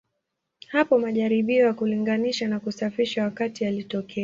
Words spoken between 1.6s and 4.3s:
ya kulinganisha na kusafisha wakati yalitokea.